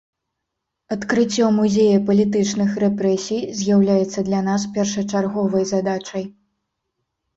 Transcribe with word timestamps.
Адкрыццё 0.95 1.49
музея 1.57 1.97
палітычных 2.07 2.71
рэпрэсій 2.83 3.43
з'яўляецца 3.61 4.19
для 4.31 4.41
нас 4.51 4.61
першачарговай 4.79 5.63
задачай. 5.77 6.23